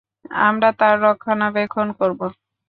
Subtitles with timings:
[0.41, 2.19] আমরা তার রক্ষণাবেক্ষণ করব।